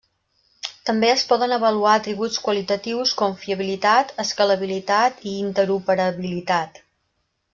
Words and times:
També 0.89 1.09
es 1.15 1.23
poden 1.31 1.51
avaluar 1.57 1.91
atributs 1.97 2.39
qualitatius 2.47 3.13
com 3.21 3.37
fiabilitat, 3.43 4.15
escalabilitat 4.25 5.23
i 5.33 5.37
interoperabilitat. 5.45 6.85